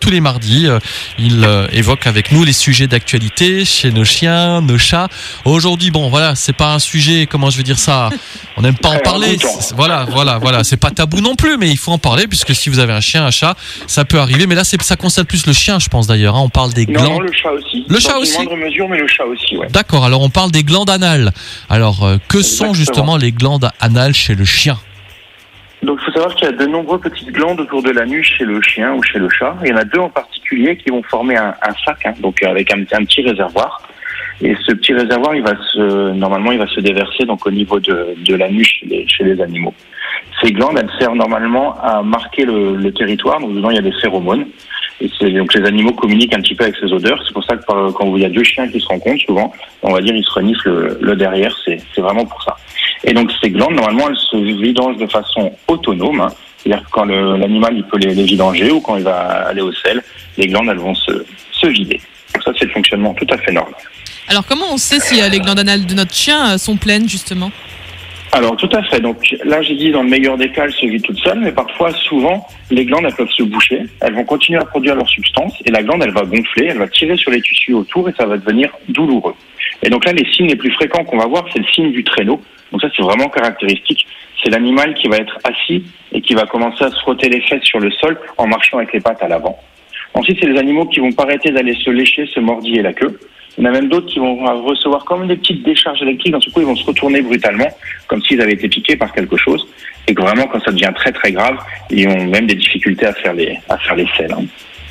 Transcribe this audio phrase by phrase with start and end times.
[0.00, 0.78] Tous les mardis, euh,
[1.18, 5.08] il euh, évoque avec nous les sujets d'actualité chez nos chiens, nos chats.
[5.44, 8.08] Aujourd'hui, bon, voilà, c'est pas un sujet, comment je veux dire ça,
[8.56, 9.36] on n'aime pas en parler.
[9.76, 12.70] Voilà, voilà, voilà, c'est pas tabou non plus, mais il faut en parler puisque si
[12.70, 13.54] vous avez un chien, un chat,
[13.86, 14.46] ça peut arriver.
[14.46, 16.36] Mais là, ça concerne plus le chien, je pense d'ailleurs.
[16.36, 16.40] hein.
[16.42, 17.10] On parle des Non, glands.
[17.14, 17.84] non, le chat aussi.
[17.88, 19.68] Le Dans chat aussi moindre mesure, mais le chat aussi, ouais.
[19.70, 20.04] D'accord.
[20.06, 21.32] Alors, on parle des glandes anales.
[21.68, 24.78] Alors, euh, que sont justement les glandes anales chez le chien?
[26.16, 29.02] Savoir qu'il y a de nombreuses petites glandes autour de l'anus chez le chien ou
[29.02, 29.54] chez le chat.
[29.62, 31.52] Il y en a deux en particulier qui vont former un,
[31.84, 33.82] sac, hein, donc avec un, petit réservoir.
[34.40, 37.80] Et ce petit réservoir, il va se, normalement, il va se déverser donc au niveau
[37.80, 39.74] de, de l'anus chez les, animaux.
[40.42, 43.38] Ces glandes, elles servent normalement à marquer le, territoire.
[43.40, 44.46] Donc, dedans, il y a des phéromones.
[45.00, 47.22] Et donc, les animaux communiquent un petit peu avec ces odeurs.
[47.26, 49.52] C'est pour ça que quand il y a deux chiens qui se rencontrent, souvent,
[49.82, 51.54] on va dire, ils se reniflent le, derrière.
[51.66, 52.56] C'est vraiment pour ça.
[53.04, 56.20] Et donc, ces glandes, normalement, elles se vidangent de façon autonome.
[56.20, 56.28] hein.
[56.58, 59.72] C'est-à-dire que quand l'animal, il peut les, les vidanger ou quand il va aller au
[59.72, 60.02] sel,
[60.36, 62.00] les glandes, elles vont se, se vider.
[62.34, 63.80] Donc ça, c'est le fonctionnement tout à fait normal.
[64.28, 67.08] Alors comment on sait si euh, les glandes anales de notre chien euh, sont pleines
[67.08, 67.52] justement?
[68.32, 68.98] Alors tout à fait.
[68.98, 71.52] Donc là j'ai dit dans le meilleur des cas elles se vident toutes seules, mais
[71.52, 75.54] parfois souvent les glandes elles peuvent se boucher, elles vont continuer à produire leur substance
[75.64, 78.26] et la glande elle va gonfler, elle va tirer sur les tissus autour et ça
[78.26, 79.36] va devenir douloureux.
[79.84, 82.02] Et donc là les signes les plus fréquents qu'on va voir c'est le signe du
[82.02, 82.42] traîneau.
[82.72, 84.06] Donc ça c'est vraiment caractéristique.
[84.42, 87.62] C'est l'animal qui va être assis et qui va commencer à se frotter les fesses
[87.64, 89.58] sur le sol en marchant avec les pattes à l'avant.
[90.14, 93.18] Ensuite c'est les animaux qui vont pas arrêter d'aller se lécher, se mordiller la queue.
[93.58, 96.32] Il y en a même d'autres qui vont recevoir comme des petites décharges électriques.
[96.32, 97.68] Dans ce coup, ils vont se retourner brutalement,
[98.06, 99.66] comme s'ils avaient été piqués par quelque chose.
[100.06, 101.56] Et vraiment, quand ça devient très très grave,
[101.90, 104.32] ils ont même des difficultés à faire les à faire les selles.
[104.32, 104.44] hein.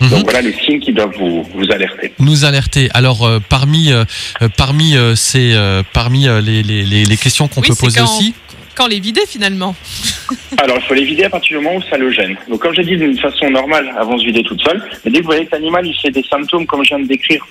[0.00, 0.08] Mhm.
[0.08, 2.12] Donc voilà les signes qui doivent vous vous alerter.
[2.18, 2.88] nous alerter.
[2.94, 4.04] Alors euh, parmi euh,
[4.42, 7.74] euh, parmi euh, ces euh, parmi euh, les, les, les, les questions qu'on Oui, peut
[7.74, 8.34] poser quand- aussi.
[8.76, 9.74] Quand les vider finalement
[10.58, 12.36] Alors il faut les vider à partir du moment où ça le gêne.
[12.48, 14.82] Donc comme j'ai dit d'une façon normale, avant de se vider toute seule.
[15.04, 17.08] Mais dès que vous voyez que l'animal il fait des symptômes comme je viens de
[17.08, 17.46] décrire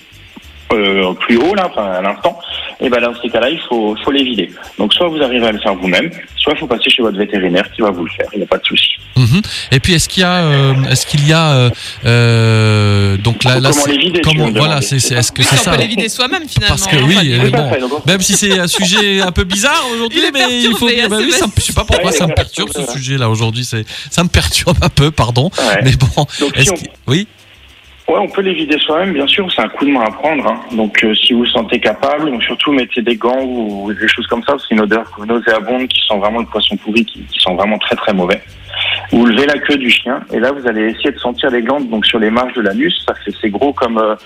[0.72, 2.38] euh, plus haut là, enfin à l'instant,
[2.82, 4.50] et ben dans ces cas-là il faut faut les vider.
[4.78, 7.70] Donc soit vous arrivez à le faire vous-même, soit il faut passer chez votre vétérinaire
[7.72, 8.26] qui va vous le faire.
[8.32, 8.90] Il n'y a pas de souci.
[9.16, 9.42] Mhm.
[9.72, 11.70] Et puis est-ce qu'il y a euh, est-ce qu'il y a euh,
[12.06, 15.62] euh, donc là, là Comment les vider, comment voilà c'est est-ce que Oui, c'est on
[15.64, 16.76] ça peut les vider soi-même finalement.
[16.76, 20.24] Parce que oui, bon, fait, même si c'est un sujet un peu bizarre aujourd'hui, Il
[20.26, 22.16] est mais il faut perturbé, bah oui, hein, ça me- je sais pas pourquoi Ouais,
[22.16, 22.92] ça me perturbe ce ouais.
[22.92, 25.50] sujet là aujourd'hui, c'est ça me perturbe un peu, pardon.
[25.58, 25.80] Ouais.
[25.84, 27.26] Mais bon, Donc, si est-ce on- que- oui,
[28.10, 30.44] Ouais, on peut les vider soi-même, bien sûr, c'est un coup de main à prendre.
[30.44, 30.60] hein.
[30.72, 34.26] Donc, euh, si vous vous sentez capable, donc surtout mettez des gants ou des choses
[34.26, 37.54] comme ça, c'est une odeur nauséabonde qui sent vraiment le poisson pourri, qui, qui sent
[37.54, 38.42] vraiment très très mauvais.
[39.12, 41.88] Vous levez la queue du chien et là, vous allez essayer de sentir les glandes
[41.88, 43.00] donc sur les marges de l'anus.
[43.06, 44.16] Ça, c'est c'est gros comme euh,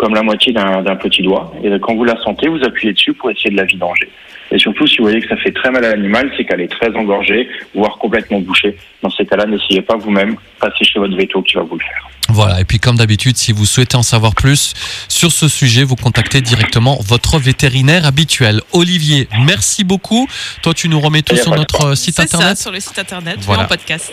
[0.00, 1.52] comme la moitié d'un petit doigt.
[1.62, 4.08] Et quand vous la sentez, vous appuyez dessus pour essayer de la vidanger.
[4.50, 6.72] Et surtout, si vous voyez que ça fait très mal à l'animal, c'est qu'elle est
[6.72, 8.76] très engorgée, voire complètement bouchée.
[9.02, 12.08] Dans ces cas-là, n'essayez pas vous-même, passez chez votre veto qui va vous le faire.
[12.30, 12.60] voilà.
[12.60, 14.72] Et puis comme d'habitude, si vous souhaitez en savoir plus
[15.08, 18.62] sur ce sujet, vous contactez directement votre vétérinaire habituel.
[18.72, 20.26] Olivier, merci beaucoup.
[20.62, 22.56] Toi, tu nous remets tout sur notre site C'est ça, internet.
[22.58, 23.62] sur le site internet, Voilà.
[23.62, 24.12] ou en podcast.